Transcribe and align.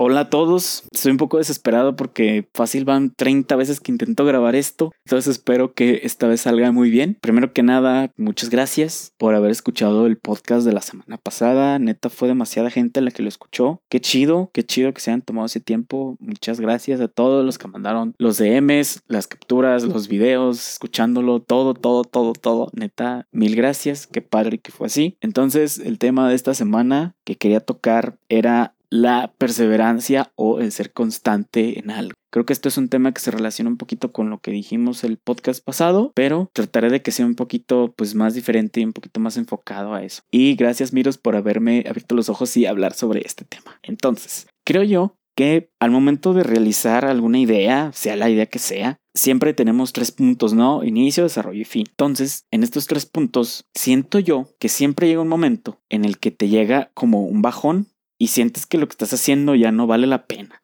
Hola 0.00 0.20
a 0.20 0.30
todos, 0.30 0.84
estoy 0.92 1.10
un 1.10 1.18
poco 1.18 1.38
desesperado 1.38 1.96
porque 1.96 2.48
fácil 2.54 2.84
van 2.84 3.12
30 3.16 3.56
veces 3.56 3.80
que 3.80 3.90
intento 3.90 4.24
grabar 4.24 4.54
esto, 4.54 4.92
entonces 5.04 5.32
espero 5.32 5.72
que 5.74 6.02
esta 6.04 6.28
vez 6.28 6.42
salga 6.42 6.70
muy 6.70 6.88
bien. 6.88 7.18
Primero 7.20 7.52
que 7.52 7.64
nada, 7.64 8.12
muchas 8.16 8.48
gracias 8.48 9.12
por 9.18 9.34
haber 9.34 9.50
escuchado 9.50 10.06
el 10.06 10.16
podcast 10.16 10.64
de 10.64 10.72
la 10.72 10.82
semana 10.82 11.18
pasada, 11.18 11.80
neta 11.80 12.10
fue 12.10 12.28
demasiada 12.28 12.70
gente 12.70 13.00
la 13.00 13.10
que 13.10 13.24
lo 13.24 13.28
escuchó. 13.28 13.82
Qué 13.88 14.00
chido, 14.00 14.52
qué 14.54 14.62
chido 14.62 14.94
que 14.94 15.00
se 15.00 15.10
hayan 15.10 15.22
tomado 15.22 15.46
ese 15.46 15.58
tiempo. 15.58 16.16
Muchas 16.20 16.60
gracias 16.60 17.00
a 17.00 17.08
todos 17.08 17.44
los 17.44 17.58
que 17.58 17.66
mandaron 17.66 18.14
los 18.18 18.38
DMs, 18.38 19.02
las 19.08 19.26
capturas, 19.26 19.82
los 19.82 20.06
videos, 20.06 20.74
escuchándolo, 20.74 21.40
todo, 21.40 21.74
todo, 21.74 22.04
todo, 22.04 22.34
todo. 22.34 22.70
Neta, 22.72 23.26
mil 23.32 23.56
gracias, 23.56 24.06
qué 24.06 24.22
padre 24.22 24.60
que 24.60 24.70
fue 24.70 24.86
así. 24.86 25.16
Entonces, 25.20 25.80
el 25.80 25.98
tema 25.98 26.28
de 26.28 26.36
esta 26.36 26.54
semana 26.54 27.16
que 27.24 27.34
quería 27.34 27.58
tocar 27.58 28.16
era 28.28 28.76
la 28.90 29.32
perseverancia 29.38 30.32
o 30.36 30.60
el 30.60 30.72
ser 30.72 30.92
constante 30.92 31.78
en 31.78 31.90
algo. 31.90 32.14
Creo 32.30 32.44
que 32.44 32.52
esto 32.52 32.68
es 32.68 32.76
un 32.76 32.88
tema 32.88 33.12
que 33.12 33.20
se 33.20 33.30
relaciona 33.30 33.70
un 33.70 33.78
poquito 33.78 34.12
con 34.12 34.28
lo 34.28 34.38
que 34.38 34.50
dijimos 34.50 35.02
el 35.02 35.16
podcast 35.16 35.64
pasado, 35.64 36.12
pero 36.14 36.50
trataré 36.52 36.90
de 36.90 37.00
que 37.00 37.10
sea 37.10 37.24
un 37.24 37.34
poquito 37.34 37.94
pues 37.96 38.14
más 38.14 38.34
diferente 38.34 38.80
y 38.80 38.84
un 38.84 38.92
poquito 38.92 39.18
más 39.20 39.36
enfocado 39.36 39.94
a 39.94 40.02
eso. 40.02 40.22
Y 40.30 40.54
gracias 40.54 40.92
Miros 40.92 41.16
por 41.16 41.36
haberme 41.36 41.84
abierto 41.88 42.14
los 42.14 42.28
ojos 42.28 42.56
y 42.56 42.66
hablar 42.66 42.92
sobre 42.94 43.22
este 43.24 43.44
tema. 43.44 43.78
Entonces, 43.82 44.46
creo 44.64 44.82
yo 44.82 45.14
que 45.38 45.70
al 45.78 45.92
momento 45.92 46.34
de 46.34 46.42
realizar 46.42 47.04
alguna 47.04 47.38
idea, 47.38 47.92
sea 47.94 48.16
la 48.16 48.28
idea 48.28 48.46
que 48.46 48.58
sea, 48.58 48.98
siempre 49.14 49.54
tenemos 49.54 49.92
tres 49.92 50.10
puntos, 50.10 50.52
¿no? 50.52 50.82
Inicio, 50.82 51.22
desarrollo 51.22 51.60
y 51.60 51.64
fin. 51.64 51.86
Entonces, 51.88 52.44
en 52.50 52.64
estos 52.64 52.88
tres 52.88 53.06
puntos, 53.06 53.64
siento 53.72 54.18
yo 54.18 54.48
que 54.58 54.68
siempre 54.68 55.06
llega 55.06 55.22
un 55.22 55.28
momento 55.28 55.78
en 55.90 56.04
el 56.04 56.18
que 56.18 56.32
te 56.32 56.48
llega 56.48 56.90
como 56.92 57.22
un 57.22 57.40
bajón 57.40 57.86
y 58.18 58.28
sientes 58.28 58.66
que 58.66 58.78
lo 58.78 58.86
que 58.88 58.92
estás 58.92 59.12
haciendo 59.12 59.54
ya 59.54 59.72
no 59.72 59.86
vale 59.86 60.06
la 60.06 60.26
pena. 60.26 60.62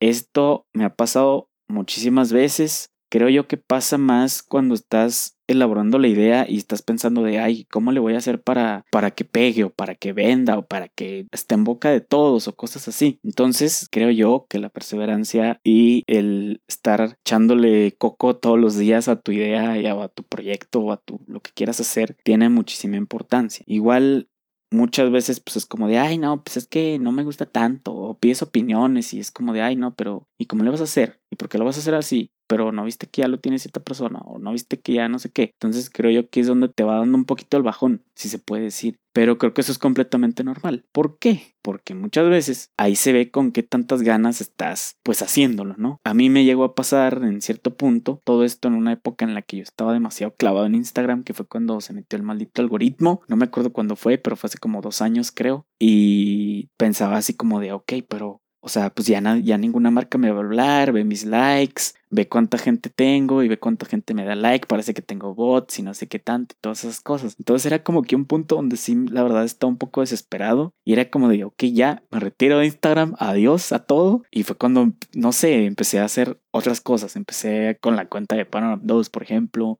Esto 0.00 0.66
me 0.72 0.84
ha 0.84 0.94
pasado 0.94 1.50
muchísimas 1.68 2.32
veces. 2.32 2.90
Creo 3.10 3.28
yo 3.28 3.46
que 3.46 3.56
pasa 3.56 3.96
más 3.96 4.42
cuando 4.42 4.74
estás 4.74 5.36
elaborando 5.46 5.98
la 5.98 6.08
idea 6.08 6.46
y 6.48 6.56
estás 6.56 6.82
pensando 6.82 7.22
de, 7.22 7.38
ay, 7.38 7.66
¿cómo 7.70 7.92
le 7.92 8.00
voy 8.00 8.14
a 8.14 8.18
hacer 8.18 8.42
para, 8.42 8.84
para 8.90 9.10
que 9.12 9.24
pegue 9.24 9.64
o 9.64 9.70
para 9.70 9.94
que 9.94 10.12
venda 10.12 10.58
o 10.58 10.66
para 10.66 10.88
que 10.88 11.26
esté 11.30 11.54
en 11.54 11.64
boca 11.64 11.90
de 11.90 12.00
todos 12.00 12.48
o 12.48 12.56
cosas 12.56 12.88
así? 12.88 13.20
Entonces, 13.22 13.86
creo 13.90 14.10
yo 14.10 14.46
que 14.48 14.58
la 14.58 14.68
perseverancia 14.68 15.60
y 15.62 16.02
el 16.06 16.62
estar 16.66 17.18
echándole 17.20 17.92
coco 17.92 18.36
todos 18.36 18.58
los 18.58 18.76
días 18.76 19.06
a 19.08 19.20
tu 19.20 19.32
idea 19.32 19.78
y 19.78 19.86
a, 19.86 20.08
tu 20.08 20.24
proyecto 20.24 20.80
o 20.80 20.92
a 20.92 20.96
tu, 20.96 21.20
lo 21.26 21.40
que 21.40 21.52
quieras 21.52 21.80
hacer 21.80 22.16
tiene 22.24 22.48
muchísima 22.48 22.96
importancia. 22.96 23.64
Igual 23.66 24.28
muchas 24.74 25.10
veces 25.10 25.40
pues 25.40 25.56
es 25.56 25.66
como 25.66 25.88
de, 25.88 25.98
ay, 25.98 26.18
no, 26.18 26.42
pues 26.42 26.56
es 26.58 26.66
que 26.66 26.98
no 26.98 27.12
me 27.12 27.24
gusta 27.24 27.46
tanto, 27.46 27.94
o 27.94 28.18
pides 28.18 28.42
opiniones 28.42 29.14
y 29.14 29.20
es 29.20 29.30
como 29.30 29.52
de, 29.52 29.62
ay, 29.62 29.76
no, 29.76 29.94
pero 29.94 30.28
¿y 30.38 30.46
cómo 30.46 30.64
le 30.64 30.70
vas 30.70 30.80
a 30.80 30.84
hacer? 30.84 31.22
¿Y 31.30 31.36
por 31.36 31.48
qué 31.48 31.58
lo 31.58 31.64
vas 31.64 31.76
a 31.76 31.80
hacer 31.80 31.94
así? 31.94 32.33
Pero 32.46 32.72
no 32.72 32.84
viste 32.84 33.06
que 33.06 33.22
ya 33.22 33.28
lo 33.28 33.38
tiene 33.38 33.58
cierta 33.58 33.80
persona, 33.80 34.20
o 34.24 34.38
no 34.38 34.52
viste 34.52 34.80
que 34.80 34.94
ya 34.94 35.08
no 35.08 35.18
sé 35.18 35.30
qué. 35.30 35.50
Entonces 35.54 35.90
creo 35.90 36.10
yo 36.10 36.28
que 36.28 36.40
es 36.40 36.46
donde 36.46 36.68
te 36.68 36.84
va 36.84 36.98
dando 36.98 37.16
un 37.16 37.24
poquito 37.24 37.56
el 37.56 37.62
bajón, 37.62 38.02
si 38.14 38.28
se 38.28 38.38
puede 38.38 38.64
decir. 38.64 38.98
Pero 39.14 39.38
creo 39.38 39.54
que 39.54 39.60
eso 39.60 39.70
es 39.70 39.78
completamente 39.78 40.42
normal. 40.42 40.84
¿Por 40.90 41.18
qué? 41.18 41.54
Porque 41.62 41.94
muchas 41.94 42.28
veces 42.28 42.72
ahí 42.76 42.96
se 42.96 43.12
ve 43.12 43.30
con 43.30 43.52
qué 43.52 43.62
tantas 43.62 44.02
ganas 44.02 44.40
estás 44.40 44.96
pues 45.04 45.22
haciéndolo, 45.22 45.76
¿no? 45.78 46.00
A 46.02 46.14
mí 46.14 46.30
me 46.30 46.44
llegó 46.44 46.64
a 46.64 46.74
pasar 46.74 47.20
en 47.22 47.40
cierto 47.40 47.76
punto 47.76 48.20
todo 48.24 48.42
esto 48.44 48.66
en 48.66 48.74
una 48.74 48.92
época 48.92 49.24
en 49.24 49.34
la 49.34 49.42
que 49.42 49.58
yo 49.58 49.62
estaba 49.62 49.92
demasiado 49.92 50.34
clavado 50.34 50.66
en 50.66 50.74
Instagram, 50.74 51.22
que 51.22 51.32
fue 51.32 51.46
cuando 51.46 51.80
se 51.80 51.92
metió 51.92 52.16
el 52.16 52.24
maldito 52.24 52.60
algoritmo. 52.60 53.22
No 53.28 53.36
me 53.36 53.44
acuerdo 53.44 53.72
cuándo 53.72 53.94
fue, 53.94 54.18
pero 54.18 54.34
fue 54.34 54.48
hace 54.48 54.58
como 54.58 54.82
dos 54.82 55.00
años 55.00 55.30
creo. 55.30 55.64
Y 55.78 56.70
pensaba 56.76 57.16
así 57.16 57.34
como 57.34 57.60
de, 57.60 57.70
ok, 57.70 57.92
pero 58.08 58.42
o 58.64 58.68
sea, 58.70 58.88
pues 58.88 59.06
ya, 59.06 59.20
ya 59.42 59.58
ninguna 59.58 59.90
marca 59.90 60.16
me 60.16 60.30
va 60.30 60.38
a 60.38 60.42
hablar, 60.42 60.90
ve 60.92 61.04
mis 61.04 61.26
likes, 61.26 61.92
ve 62.08 62.28
cuánta 62.28 62.56
gente 62.56 62.88
tengo 62.88 63.42
y 63.42 63.48
ve 63.48 63.58
cuánta 63.58 63.84
gente 63.84 64.14
me 64.14 64.24
da 64.24 64.34
like, 64.34 64.66
parece 64.66 64.94
que 64.94 65.02
tengo 65.02 65.34
bots 65.34 65.78
y 65.78 65.82
no 65.82 65.92
sé 65.92 66.06
qué 66.06 66.18
tanto 66.18 66.54
y 66.54 66.62
todas 66.62 66.82
esas 66.82 67.00
cosas. 67.02 67.36
Entonces 67.38 67.66
era 67.66 67.82
como 67.82 68.02
que 68.02 68.16
un 68.16 68.24
punto 68.24 68.56
donde 68.56 68.78
sí, 68.78 68.96
la 69.10 69.22
verdad, 69.22 69.44
estaba 69.44 69.70
un 69.70 69.76
poco 69.76 70.00
desesperado 70.00 70.72
y 70.82 70.94
era 70.94 71.10
como 71.10 71.28
de, 71.28 71.44
ok, 71.44 71.64
ya 71.64 72.02
me 72.10 72.20
retiro 72.20 72.58
de 72.58 72.64
Instagram, 72.64 73.14
adiós 73.18 73.70
a 73.72 73.80
todo. 73.80 74.22
Y 74.30 74.44
fue 74.44 74.56
cuando, 74.56 74.94
no 75.12 75.32
sé, 75.32 75.66
empecé 75.66 76.00
a 76.00 76.06
hacer 76.06 76.40
otras 76.50 76.80
cosas. 76.80 77.16
Empecé 77.16 77.76
con 77.82 77.96
la 77.96 78.08
cuenta 78.08 78.34
de 78.34 78.46
Panorama 78.46 78.80
2, 78.82 79.10
por 79.10 79.22
ejemplo 79.24 79.78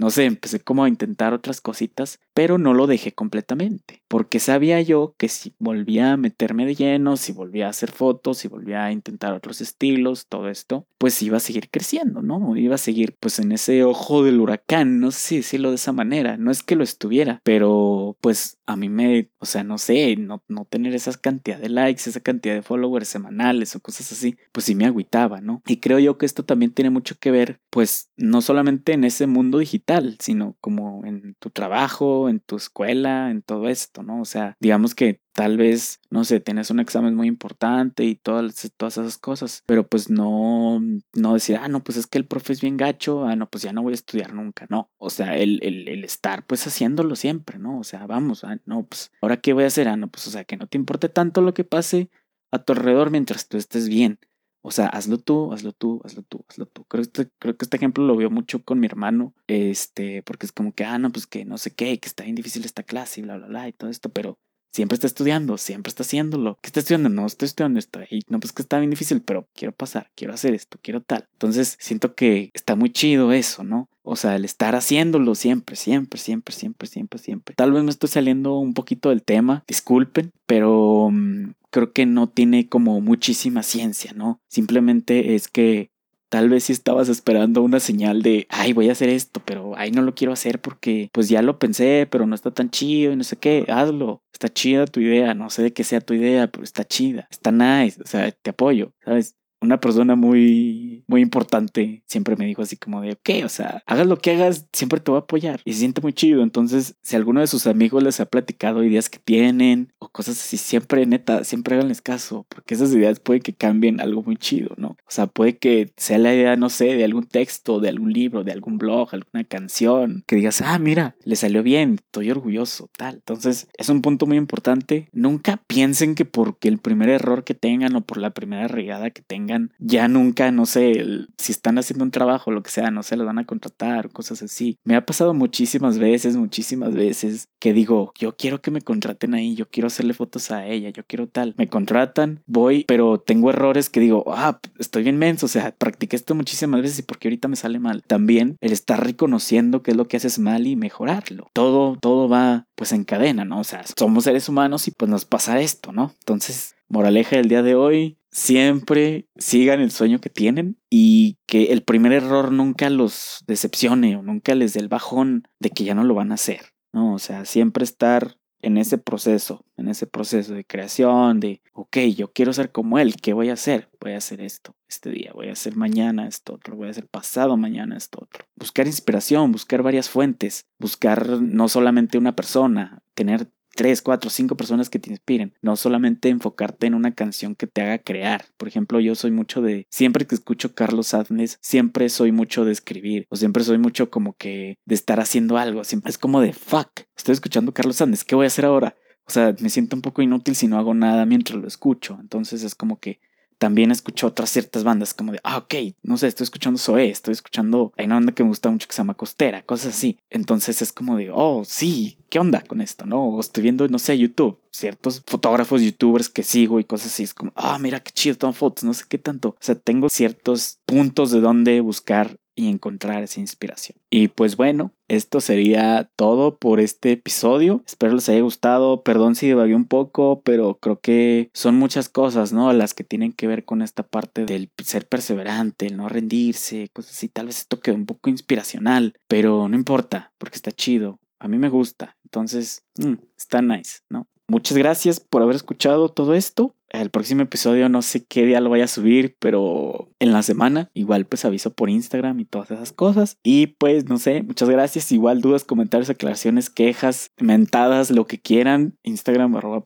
no 0.00 0.08
sé, 0.08 0.24
empecé 0.24 0.60
como 0.60 0.82
a 0.82 0.88
intentar 0.88 1.34
otras 1.34 1.60
cositas, 1.60 2.20
pero 2.32 2.56
no 2.56 2.72
lo 2.72 2.86
dejé 2.86 3.12
completamente, 3.12 4.02
porque 4.08 4.40
sabía 4.40 4.80
yo 4.80 5.14
que 5.18 5.28
si 5.28 5.52
volvía 5.58 6.12
a 6.12 6.16
meterme 6.16 6.64
de 6.64 6.74
lleno, 6.74 7.18
si 7.18 7.32
volvía 7.32 7.66
a 7.66 7.70
hacer 7.70 7.92
fotos, 7.92 8.38
si 8.38 8.48
volvía 8.48 8.82
a 8.86 8.92
intentar 8.92 9.34
otros 9.34 9.60
estilos, 9.60 10.26
todo 10.26 10.48
esto, 10.48 10.86
pues 10.96 11.20
iba 11.20 11.36
a 11.36 11.40
seguir 11.40 11.68
creciendo, 11.70 12.22
¿no? 12.22 12.56
Iba 12.56 12.76
a 12.76 12.78
seguir 12.78 13.14
pues 13.20 13.40
en 13.40 13.52
ese 13.52 13.84
ojo 13.84 14.24
del 14.24 14.40
huracán, 14.40 15.00
no 15.00 15.10
sé 15.10 15.18
si 15.18 15.36
decirlo 15.36 15.68
de 15.68 15.74
esa 15.74 15.92
manera, 15.92 16.38
no 16.38 16.50
es 16.50 16.62
que 16.62 16.76
lo 16.76 16.82
estuviera, 16.82 17.42
pero 17.44 18.16
pues 18.22 18.56
a 18.64 18.76
mí 18.76 18.88
me, 18.88 19.28
o 19.38 19.44
sea, 19.44 19.64
no 19.64 19.76
sé, 19.76 20.16
no, 20.16 20.42
no 20.48 20.64
tener 20.64 20.94
esa 20.94 21.12
cantidad 21.12 21.58
de 21.58 21.68
likes, 21.68 22.08
esa 22.08 22.20
cantidad 22.20 22.54
de 22.54 22.62
followers 22.62 23.08
semanales 23.08 23.76
o 23.76 23.80
cosas 23.80 24.10
así, 24.12 24.38
pues 24.52 24.64
sí 24.64 24.74
me 24.74 24.86
agüitaba, 24.86 25.42
¿no? 25.42 25.60
Y 25.66 25.76
creo 25.76 25.98
yo 25.98 26.16
que 26.16 26.24
esto 26.24 26.42
también 26.44 26.72
tiene 26.72 26.88
mucho 26.88 27.16
que 27.18 27.30
ver, 27.30 27.60
pues 27.68 28.08
no 28.16 28.40
solamente 28.40 28.94
en 28.94 29.04
ese 29.04 29.26
mundo 29.26 29.58
digital, 29.58 29.89
sino 30.18 30.56
como 30.60 31.04
en 31.04 31.34
tu 31.38 31.50
trabajo, 31.50 32.28
en 32.28 32.40
tu 32.40 32.56
escuela, 32.56 33.30
en 33.30 33.42
todo 33.42 33.68
esto, 33.68 34.02
¿no? 34.02 34.20
O 34.20 34.24
sea, 34.24 34.56
digamos 34.60 34.94
que 34.94 35.20
tal 35.32 35.56
vez, 35.56 36.00
no 36.10 36.24
sé, 36.24 36.40
tienes 36.40 36.70
un 36.70 36.80
examen 36.80 37.14
muy 37.14 37.26
importante 37.28 38.04
y 38.04 38.14
todas, 38.14 38.70
todas 38.76 38.98
esas 38.98 39.18
cosas, 39.18 39.62
pero 39.66 39.86
pues 39.86 40.10
no, 40.10 40.80
no 41.14 41.34
decir, 41.34 41.56
ah, 41.60 41.68
no, 41.68 41.82
pues 41.82 41.96
es 41.98 42.06
que 42.06 42.18
el 42.18 42.26
profe 42.26 42.52
es 42.52 42.60
bien 42.60 42.76
gacho, 42.76 43.24
ah, 43.24 43.36
no, 43.36 43.48
pues 43.48 43.62
ya 43.62 43.72
no 43.72 43.82
voy 43.82 43.92
a 43.92 43.94
estudiar 43.94 44.34
nunca, 44.34 44.66
no. 44.68 44.90
O 44.98 45.10
sea, 45.10 45.36
el, 45.36 45.60
el, 45.62 45.88
el 45.88 46.04
estar 46.04 46.46
pues 46.46 46.66
haciéndolo 46.66 47.16
siempre, 47.16 47.58
¿no? 47.58 47.78
O 47.78 47.84
sea, 47.84 48.06
vamos, 48.06 48.44
ah, 48.44 48.58
no, 48.66 48.84
pues 48.86 49.12
ahora 49.22 49.38
qué 49.38 49.52
voy 49.52 49.64
a 49.64 49.68
hacer, 49.68 49.88
ah, 49.88 49.96
no, 49.96 50.08
pues 50.08 50.26
o 50.26 50.30
sea, 50.30 50.44
que 50.44 50.56
no 50.56 50.66
te 50.66 50.78
importe 50.78 51.08
tanto 51.08 51.40
lo 51.40 51.54
que 51.54 51.64
pase 51.64 52.10
a 52.52 52.58
tu 52.58 52.72
alrededor 52.72 53.10
mientras 53.10 53.48
tú 53.48 53.56
estés 53.56 53.88
bien. 53.88 54.18
O 54.62 54.70
sea, 54.70 54.86
hazlo 54.86 55.18
tú, 55.18 55.52
hazlo 55.52 55.72
tú, 55.72 56.00
hazlo 56.04 56.22
tú, 56.22 56.44
hazlo 56.48 56.66
tú. 56.66 56.84
Creo, 56.84 57.02
este, 57.02 57.28
creo 57.38 57.56
que 57.56 57.64
este 57.64 57.76
ejemplo 57.76 58.04
lo 58.04 58.16
veo 58.16 58.30
mucho 58.30 58.62
con 58.62 58.78
mi 58.78 58.86
hermano, 58.86 59.34
este, 59.46 60.22
porque 60.22 60.46
es 60.46 60.52
como 60.52 60.72
que, 60.72 60.84
ah, 60.84 60.98
no, 60.98 61.10
pues 61.10 61.26
que 61.26 61.44
no 61.44 61.58
sé 61.58 61.72
qué, 61.72 61.98
que 61.98 62.08
está 62.08 62.24
bien 62.24 62.36
difícil 62.36 62.64
esta 62.64 62.82
clase 62.82 63.20
y 63.20 63.22
bla, 63.24 63.38
bla, 63.38 63.46
bla, 63.46 63.68
y 63.68 63.72
todo 63.72 63.90
esto, 63.90 64.10
pero 64.10 64.38
siempre 64.72 64.94
está 64.94 65.06
estudiando, 65.06 65.58
siempre 65.58 65.90
está 65.90 66.02
haciéndolo. 66.02 66.58
¿Qué 66.62 66.68
está 66.68 66.80
estudiando? 66.80 67.08
No, 67.08 67.26
estoy 67.26 67.46
estudiando 67.46 67.78
esto. 67.78 68.00
Y 68.10 68.20
no, 68.28 68.40
pues 68.40 68.52
que 68.52 68.62
está 68.62 68.78
bien 68.78 68.90
difícil, 68.90 69.22
pero 69.22 69.48
quiero 69.54 69.72
pasar, 69.72 70.10
quiero 70.14 70.34
hacer 70.34 70.54
esto, 70.54 70.78
quiero 70.82 71.00
tal. 71.00 71.26
Entonces, 71.32 71.76
siento 71.80 72.14
que 72.14 72.50
está 72.54 72.76
muy 72.76 72.90
chido 72.90 73.32
eso, 73.32 73.64
¿no? 73.64 73.88
O 74.02 74.16
sea, 74.16 74.36
el 74.36 74.44
estar 74.44 74.74
haciéndolo 74.74 75.34
siempre, 75.34 75.76
siempre, 75.76 76.18
siempre, 76.18 76.54
siempre, 76.54 76.86
siempre, 76.88 77.18
siempre. 77.18 77.54
Tal 77.54 77.72
vez 77.72 77.82
me 77.82 77.90
estoy 77.90 78.08
saliendo 78.08 78.58
un 78.58 78.74
poquito 78.74 79.10
del 79.10 79.22
tema, 79.22 79.64
disculpen, 79.66 80.32
pero 80.46 81.10
mm, 81.10 81.52
creo 81.70 81.92
que 81.92 82.06
no 82.06 82.28
tiene 82.28 82.68
como 82.68 83.00
muchísima 83.00 83.62
ciencia, 83.62 84.12
¿no? 84.14 84.40
Simplemente 84.48 85.34
es 85.34 85.48
que 85.48 85.90
tal 86.28 86.48
vez 86.48 86.64
si 86.64 86.72
estabas 86.72 87.08
esperando 87.08 87.62
una 87.62 87.80
señal 87.80 88.22
de, 88.22 88.46
ay, 88.50 88.72
voy 88.72 88.88
a 88.88 88.92
hacer 88.92 89.08
esto, 89.08 89.42
pero 89.44 89.72
ay, 89.76 89.90
no 89.90 90.02
lo 90.02 90.14
quiero 90.14 90.32
hacer 90.32 90.60
porque 90.60 91.10
pues 91.12 91.28
ya 91.28 91.42
lo 91.42 91.58
pensé, 91.58 92.06
pero 92.10 92.26
no 92.26 92.34
está 92.34 92.52
tan 92.52 92.70
chido 92.70 93.12
y 93.12 93.16
no 93.16 93.24
sé 93.24 93.36
qué, 93.36 93.66
hazlo. 93.68 94.22
Está 94.32 94.48
chida 94.48 94.86
tu 94.86 95.00
idea, 95.00 95.34
no 95.34 95.50
sé 95.50 95.62
de 95.62 95.72
qué 95.72 95.84
sea 95.84 96.00
tu 96.00 96.14
idea, 96.14 96.46
pero 96.48 96.64
está 96.64 96.84
chida, 96.84 97.26
está 97.30 97.50
nice, 97.52 98.00
o 98.02 98.06
sea, 98.06 98.30
te 98.30 98.50
apoyo, 98.50 98.92
¿sabes? 99.04 99.36
una 99.60 99.78
persona 99.80 100.16
muy, 100.16 100.89
muy 101.10 101.20
importante 101.20 102.02
siempre 102.06 102.36
me 102.36 102.46
dijo 102.46 102.62
así 102.62 102.76
como 102.76 103.00
de, 103.02 103.12
ok, 103.12 103.44
o 103.44 103.48
sea, 103.48 103.82
hagas 103.86 104.06
lo 104.06 104.18
que 104.18 104.30
hagas, 104.30 104.66
siempre 104.72 105.00
te 105.00 105.10
voy 105.10 105.18
a 105.18 105.22
apoyar. 105.22 105.60
Y 105.64 105.72
se 105.72 105.80
siente 105.80 106.00
muy 106.00 106.12
chido. 106.12 106.42
Entonces, 106.42 106.94
si 107.02 107.16
alguno 107.16 107.40
de 107.40 107.46
sus 107.46 107.66
amigos 107.66 108.02
les 108.02 108.20
ha 108.20 108.26
platicado 108.26 108.84
ideas 108.84 109.10
que 109.10 109.18
tienen 109.18 109.92
o 109.98 110.08
cosas 110.08 110.40
así, 110.40 110.56
siempre, 110.56 111.04
neta, 111.06 111.44
siempre 111.44 111.74
háganles 111.74 112.00
caso, 112.00 112.46
porque 112.48 112.74
esas 112.74 112.92
ideas 112.92 113.20
puede 113.20 113.40
que 113.40 113.52
cambien 113.52 114.00
algo 114.00 114.22
muy 114.22 114.36
chido, 114.36 114.74
¿no? 114.76 114.88
O 114.88 115.10
sea, 115.10 115.26
puede 115.26 115.58
que 115.58 115.92
sea 115.96 116.18
la 116.18 116.34
idea, 116.34 116.56
no 116.56 116.70
sé, 116.70 116.96
de 116.96 117.04
algún 117.04 117.26
texto, 117.26 117.80
de 117.80 117.88
algún 117.88 118.12
libro, 118.12 118.44
de 118.44 118.52
algún 118.52 118.78
blog, 118.78 119.08
alguna 119.12 119.44
canción, 119.44 120.22
que 120.26 120.36
digas, 120.36 120.62
ah, 120.62 120.78
mira, 120.78 121.16
le 121.24 121.36
salió 121.36 121.62
bien, 121.62 121.96
estoy 121.96 122.30
orgulloso, 122.30 122.88
tal. 122.96 123.16
Entonces, 123.16 123.68
es 123.76 123.88
un 123.88 124.02
punto 124.02 124.26
muy 124.26 124.36
importante. 124.36 125.08
Nunca 125.12 125.60
piensen 125.66 126.14
que 126.14 126.24
porque 126.24 126.68
el 126.68 126.78
primer 126.78 127.08
error 127.08 127.44
que 127.44 127.54
tengan 127.54 127.96
o 127.96 128.00
por 128.02 128.18
la 128.18 128.30
primera 128.30 128.68
regada 128.68 129.10
que 129.10 129.22
tengan, 129.22 129.72
ya 129.78 130.08
nunca, 130.08 130.52
no 130.52 130.66
sé, 130.66 130.99
si 131.38 131.52
están 131.52 131.78
haciendo 131.78 132.04
un 132.04 132.10
trabajo, 132.10 132.50
lo 132.50 132.62
que 132.62 132.70
sea, 132.70 132.90
no 132.90 133.02
sé, 133.02 133.16
los 133.16 133.26
van 133.26 133.38
a 133.38 133.46
contratar, 133.46 134.10
cosas 134.10 134.42
así. 134.42 134.78
Me 134.84 134.96
ha 134.96 135.04
pasado 135.04 135.34
muchísimas 135.34 135.98
veces, 135.98 136.36
muchísimas 136.36 136.94
veces 136.94 137.48
que 137.58 137.72
digo, 137.72 138.12
yo 138.18 138.36
quiero 138.36 138.60
que 138.60 138.70
me 138.70 138.80
contraten 138.80 139.34
ahí, 139.34 139.54
yo 139.54 139.68
quiero 139.68 139.88
hacerle 139.88 140.14
fotos 140.14 140.50
a 140.50 140.66
ella, 140.66 140.90
yo 140.90 141.04
quiero 141.06 141.28
tal. 141.28 141.54
Me 141.58 141.68
contratan, 141.68 142.42
voy, 142.46 142.84
pero 142.86 143.18
tengo 143.18 143.50
errores 143.50 143.90
que 143.90 144.00
digo, 144.00 144.24
ah, 144.28 144.60
estoy 144.78 145.02
bien 145.02 145.18
menso, 145.18 145.46
o 145.46 145.48
sea, 145.48 145.74
practiqué 145.76 146.16
esto 146.16 146.34
muchísimas 146.34 146.82
veces 146.82 147.00
y 147.00 147.02
porque 147.02 147.28
ahorita 147.28 147.48
me 147.48 147.56
sale 147.56 147.78
mal. 147.78 148.02
También 148.06 148.56
el 148.60 148.72
estar 148.72 149.04
reconociendo 149.04 149.82
qué 149.82 149.92
es 149.92 149.96
lo 149.96 150.08
que 150.08 150.16
haces 150.16 150.38
mal 150.38 150.66
y 150.66 150.76
mejorarlo. 150.76 151.50
Todo, 151.52 151.96
todo 152.00 152.28
va 152.28 152.66
pues 152.74 152.92
en 152.92 153.04
cadena, 153.04 153.44
¿no? 153.44 153.60
O 153.60 153.64
sea, 153.64 153.82
somos 153.96 154.24
seres 154.24 154.48
humanos 154.48 154.88
y 154.88 154.90
pues 154.90 155.10
nos 155.10 155.24
pasa 155.24 155.60
esto, 155.60 155.92
¿no? 155.92 156.14
Entonces, 156.20 156.74
Moraleja 156.88 157.36
del 157.36 157.48
día 157.48 157.62
de 157.62 157.76
hoy, 157.76 158.16
siempre 158.30 159.28
sigan 159.36 159.80
el 159.80 159.90
sueño 159.90 160.20
que 160.20 160.30
tienen 160.30 160.78
y 160.88 161.38
que 161.46 161.72
el 161.72 161.82
primer 161.82 162.12
error 162.12 162.52
nunca 162.52 162.90
los 162.90 163.44
decepcione 163.46 164.16
o 164.16 164.22
nunca 164.22 164.54
les 164.54 164.74
dé 164.74 164.80
el 164.80 164.88
bajón 164.88 165.44
de 165.58 165.70
que 165.70 165.84
ya 165.84 165.94
no 165.94 166.04
lo 166.04 166.14
van 166.14 166.32
a 166.32 166.34
hacer. 166.34 166.60
No, 166.92 167.14
o 167.14 167.18
sea, 167.18 167.44
siempre 167.44 167.84
estar 167.84 168.36
en 168.62 168.76
ese 168.76 168.98
proceso, 168.98 169.64
en 169.76 169.88
ese 169.88 170.06
proceso 170.06 170.54
de 170.54 170.64
creación, 170.64 171.40
de, 171.40 171.62
ok, 171.72 171.96
yo 172.14 172.32
quiero 172.32 172.52
ser 172.52 172.72
como 172.72 172.98
él, 172.98 173.16
¿qué 173.16 173.32
voy 173.32 173.48
a 173.48 173.54
hacer? 173.54 173.88
Voy 174.00 174.12
a 174.12 174.18
hacer 174.18 174.40
esto 174.40 174.76
este 174.88 175.10
día, 175.10 175.32
voy 175.32 175.48
a 175.48 175.52
hacer 175.52 175.76
mañana 175.76 176.28
esto 176.28 176.54
otro, 176.54 176.76
voy 176.76 176.88
a 176.88 176.90
hacer 176.90 177.06
pasado 177.08 177.56
mañana 177.56 177.96
esto 177.96 178.18
otro. 178.22 178.44
Buscar 178.56 178.86
inspiración, 178.86 179.52
buscar 179.52 179.82
varias 179.82 180.08
fuentes, 180.08 180.66
buscar 180.78 181.40
no 181.40 181.68
solamente 181.68 182.18
una 182.18 182.36
persona, 182.36 183.02
tener 183.14 183.50
tres, 183.74 184.02
cuatro, 184.02 184.30
cinco 184.30 184.56
personas 184.56 184.90
que 184.90 184.98
te 184.98 185.10
inspiren. 185.10 185.54
No 185.62 185.76
solamente 185.76 186.28
enfocarte 186.28 186.86
en 186.86 186.94
una 186.94 187.14
canción 187.14 187.54
que 187.54 187.66
te 187.66 187.82
haga 187.82 187.98
crear. 187.98 188.44
Por 188.56 188.68
ejemplo, 188.68 189.00
yo 189.00 189.14
soy 189.14 189.30
mucho 189.30 189.62
de, 189.62 189.86
siempre 189.90 190.26
que 190.26 190.34
escucho 190.34 190.74
Carlos 190.74 191.14
Adnes, 191.14 191.58
siempre 191.60 192.08
soy 192.08 192.32
mucho 192.32 192.64
de 192.64 192.72
escribir. 192.72 193.26
O 193.30 193.36
siempre 193.36 193.64
soy 193.64 193.78
mucho 193.78 194.10
como 194.10 194.34
que 194.34 194.78
de 194.84 194.94
estar 194.94 195.20
haciendo 195.20 195.58
algo. 195.58 195.84
Siempre 195.84 196.10
es 196.10 196.18
como 196.18 196.40
de, 196.40 196.52
fuck, 196.52 196.90
estoy 197.16 197.32
escuchando 197.32 197.72
Carlos 197.72 198.00
Adnes, 198.00 198.24
¿qué 198.24 198.34
voy 198.34 198.44
a 198.44 198.48
hacer 198.48 198.64
ahora? 198.64 198.96
O 199.26 199.32
sea, 199.32 199.54
me 199.60 199.70
siento 199.70 199.94
un 199.94 200.02
poco 200.02 200.22
inútil 200.22 200.56
si 200.56 200.66
no 200.66 200.76
hago 200.76 200.92
nada 200.92 201.24
mientras 201.24 201.60
lo 201.60 201.68
escucho. 201.68 202.18
Entonces 202.20 202.64
es 202.64 202.74
como 202.74 202.98
que 202.98 203.20
también 203.60 203.90
escucho 203.90 204.26
otras 204.26 204.48
ciertas 204.48 204.84
bandas 204.84 205.12
como 205.12 205.32
de, 205.32 205.40
ah, 205.44 205.58
ok, 205.58 205.74
no 206.02 206.16
sé, 206.16 206.26
estoy 206.28 206.44
escuchando 206.44 206.78
Zoé, 206.78 207.10
estoy 207.10 207.32
escuchando, 207.32 207.92
hay 207.98 208.06
una 208.06 208.14
banda 208.14 208.32
que 208.32 208.42
me 208.42 208.48
gusta 208.48 208.70
mucho 208.70 208.88
que 208.88 208.94
se 208.94 208.98
llama 208.98 209.12
Costera, 209.12 209.62
cosas 209.62 209.94
así. 209.94 210.18
Entonces 210.30 210.80
es 210.80 210.94
como 210.94 211.18
de, 211.18 211.30
oh, 211.30 211.62
sí, 211.66 212.16
¿qué 212.30 212.38
onda 212.38 212.62
con 212.62 212.80
esto? 212.80 213.04
No, 213.04 213.28
o 213.28 213.38
estoy 213.38 213.64
viendo, 213.64 213.86
no 213.86 213.98
sé, 213.98 214.16
YouTube, 214.16 214.58
ciertos 214.70 215.22
fotógrafos, 215.26 215.82
youtubers 215.82 216.30
que 216.30 216.42
sigo 216.42 216.80
y 216.80 216.84
cosas 216.84 217.08
así. 217.08 217.24
Es 217.24 217.34
como, 217.34 217.52
ah, 217.54 217.78
mira 217.78 218.00
qué 218.00 218.10
chido, 218.12 218.34
toman 218.34 218.54
fotos, 218.54 218.82
no 218.84 218.94
sé 218.94 219.04
qué 219.06 219.18
tanto. 219.18 219.50
O 219.50 219.56
sea, 219.60 219.74
tengo 219.74 220.08
ciertos 220.08 220.78
puntos 220.86 221.30
de 221.30 221.40
donde 221.40 221.82
buscar 221.82 222.38
y 222.60 222.68
encontrar 222.68 223.22
esa 223.22 223.40
inspiración. 223.40 223.96
Y 224.10 224.28
pues 224.28 224.56
bueno, 224.56 224.92
esto 225.08 225.40
sería 225.40 226.10
todo 226.14 226.58
por 226.58 226.78
este 226.78 227.12
episodio. 227.12 227.82
Espero 227.86 228.12
les 228.12 228.28
haya 228.28 228.42
gustado. 228.42 229.02
Perdón 229.02 229.34
si 229.34 229.46
divagué 229.46 229.74
un 229.74 229.86
poco, 229.86 230.42
pero 230.44 230.78
creo 230.78 231.00
que 231.00 231.50
son 231.54 231.76
muchas 231.76 232.10
cosas, 232.10 232.52
¿no? 232.52 232.70
Las 232.74 232.92
que 232.92 233.02
tienen 233.02 233.32
que 233.32 233.46
ver 233.46 233.64
con 233.64 233.80
esta 233.80 234.02
parte 234.02 234.44
del 234.44 234.68
ser 234.84 235.08
perseverante, 235.08 235.86
el 235.86 235.96
no 235.96 236.10
rendirse, 236.10 236.90
cosas 236.92 237.12
así. 237.12 237.28
Tal 237.28 237.46
vez 237.46 237.60
esto 237.60 237.80
quedó 237.80 237.94
un 237.94 238.04
poco 238.04 238.28
inspiracional, 238.28 239.14
pero 239.26 239.66
no 239.66 239.74
importa, 239.74 240.34
porque 240.36 240.56
está 240.56 240.70
chido. 240.70 241.18
A 241.38 241.48
mí 241.48 241.56
me 241.56 241.70
gusta. 241.70 242.18
Entonces, 242.24 242.84
mm, 242.98 243.14
está 243.38 243.62
nice, 243.62 244.00
¿no? 244.10 244.28
Muchas 244.48 244.76
gracias 244.76 245.18
por 245.18 245.40
haber 245.40 245.56
escuchado 245.56 246.10
todo 246.10 246.34
esto. 246.34 246.74
El 246.90 247.10
próximo 247.10 247.42
episodio 247.42 247.88
no 247.88 248.02
sé 248.02 248.24
qué 248.24 248.44
día 248.44 248.60
lo 248.60 248.70
vaya 248.70 248.84
a 248.84 248.88
subir, 248.88 249.36
pero 249.38 250.08
en 250.18 250.32
la 250.32 250.42
semana 250.42 250.90
igual 250.92 251.24
pues 251.24 251.44
aviso 251.44 251.72
por 251.72 251.88
Instagram 251.88 252.40
y 252.40 252.44
todas 252.44 252.70
esas 252.70 252.92
cosas. 252.92 253.38
Y 253.42 253.68
pues 253.68 254.08
no 254.08 254.18
sé, 254.18 254.42
muchas 254.42 254.68
gracias. 254.68 255.12
Igual 255.12 255.40
dudas, 255.40 255.64
comentarios, 255.64 256.10
aclaraciones, 256.10 256.68
quejas, 256.68 257.30
mentadas, 257.38 258.10
lo 258.10 258.26
que 258.26 258.40
quieran. 258.40 258.94
Instagram 259.02 259.56
arroba 259.56 259.84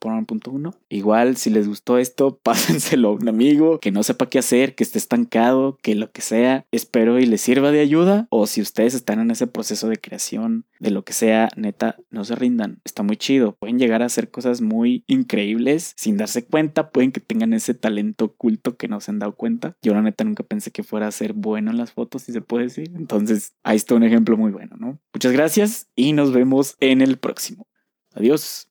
uno. 0.51 0.75
Igual 0.89 1.37
si 1.37 1.51
les 1.51 1.69
gustó 1.69 1.99
esto, 1.99 2.39
pásenselo 2.43 3.09
a 3.09 3.13
un 3.13 3.29
amigo 3.29 3.79
que 3.81 3.93
no 3.93 4.03
sepa 4.03 4.29
qué 4.29 4.39
hacer, 4.39 4.75
que 4.75 4.85
esté 4.85 4.99
estancado, 4.99 5.79
que 5.83 5.95
lo 5.95 6.11
que 6.11 6.23
sea. 6.23 6.67
Espero 6.73 7.19
y 7.19 7.27
les 7.27 7.41
sirva 7.41 7.71
de 7.71 7.81
ayuda. 7.81 8.27
O 8.31 8.47
si 8.47 8.61
ustedes 8.61 8.95
están 8.95 9.21
en 9.21 9.31
ese 9.31 9.47
proceso 9.47 9.89
de 9.89 9.99
creación, 9.99 10.65
de 10.81 10.91
lo 10.91 11.05
que 11.05 11.13
sea, 11.13 11.49
neta, 11.57 11.97
no 12.11 12.25
se 12.25 12.35
rindan. 12.35 12.81
Está 12.85 13.03
muy 13.03 13.17
chido. 13.17 13.57
Pueden 13.59 13.79
llegar 13.79 14.03
a 14.03 14.07
hacer 14.07 14.31
cosas 14.31 14.61
muy 14.61 15.05
increíbles 15.07 15.95
sin 15.97 16.17
darse 16.17 16.45
cuenta 16.45 16.91
pueden 16.95 17.11
que 17.11 17.19
tengan 17.19 17.53
ese 17.53 17.75
talento 17.75 18.27
oculto 18.27 18.77
que 18.77 18.87
no 18.87 19.01
se 19.01 19.11
han 19.11 19.19
dado 19.19 19.35
cuenta. 19.35 19.77
Yo 19.83 19.95
la 19.95 20.01
neta 20.01 20.23
nunca 20.23 20.45
pensé 20.45 20.71
que 20.71 20.85
fuera 20.85 21.09
a 21.09 21.11
ser 21.11 21.33
bueno 21.33 21.73
en 21.73 21.77
las 21.77 21.91
fotos, 21.91 22.23
si 22.23 22.33
se 22.33 22.41
puede 22.41 22.67
decir. 22.67 22.93
Entonces, 22.95 23.57
ahí 23.65 23.77
está 23.77 23.97
un 23.97 24.05
ejemplo 24.05 24.37
muy 24.37 24.53
bueno, 24.53 24.77
¿no? 24.79 25.01
Muchas 25.13 25.33
gracias 25.33 25.89
y 25.97 26.13
nos 26.13 26.33
vemos 26.33 26.77
en 26.79 27.03
el 27.03 27.19
próximo. 27.19 27.67
Adiós. 28.13 28.69